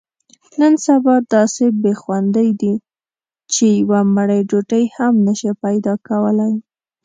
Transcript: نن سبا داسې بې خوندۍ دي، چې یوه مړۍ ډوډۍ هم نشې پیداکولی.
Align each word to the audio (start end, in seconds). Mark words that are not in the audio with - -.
نن 0.59 0.73
سبا 0.85 1.15
داسې 1.33 1.65
بې 1.81 1.93
خوندۍ 2.01 2.49
دي، 2.61 2.73
چې 3.53 3.65
یوه 3.81 3.99
مړۍ 4.15 4.41
ډوډۍ 4.49 4.83
هم 4.95 5.13
نشې 5.27 5.51
پیداکولی. 5.63 6.53